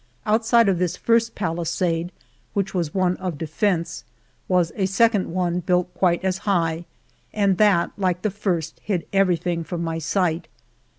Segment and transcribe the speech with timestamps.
[0.25, 2.11] Out side of this first palisade,
[2.55, 4.03] which was one of de fence,
[4.47, 6.85] was a second one built quite as high,
[7.33, 10.47] and that, like the first, hid everything from my sight.